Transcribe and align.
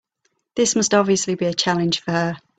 This 0.55 0.75
must 0.75 0.95
obviously 0.95 1.35
be 1.35 1.45
a 1.45 1.53
challenge 1.53 1.99
for 1.99 2.09
her. 2.09 2.37